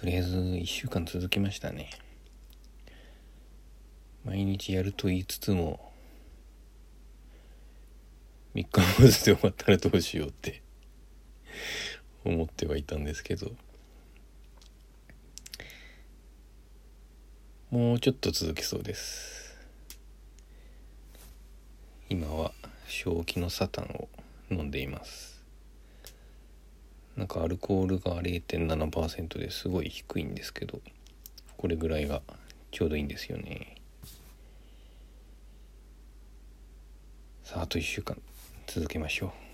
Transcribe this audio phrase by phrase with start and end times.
[0.00, 1.90] とりあえず1週間続きましたね。
[4.24, 5.92] 毎日やると言いつつも
[8.54, 10.62] 3日後で終わったらどうしようって
[12.24, 13.54] 思ってはいたんですけど。
[17.68, 19.54] もうちょっと続きそうです。
[22.08, 22.54] 今は
[22.88, 24.08] 正気のサタンを
[24.50, 25.39] 飲んでいます。
[27.20, 30.80] なんかアルコールが0.7%ですごい低いんですけど
[31.58, 32.22] これぐらいが
[32.70, 33.76] ちょうどいいんですよね。
[37.44, 38.16] さああと1週間
[38.66, 39.49] 続けましょう。